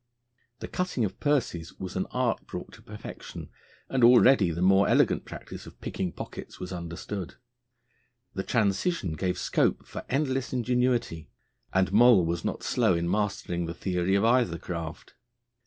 [0.61, 3.51] The cutting of purses was an art brought to perfection,
[3.87, 7.35] and already the more elegant practice of picking pockets was understood.
[8.33, 11.29] The transition gave scope for endless ingenuity,
[11.71, 15.13] and Moll was not slow in mastering the theory of either craft.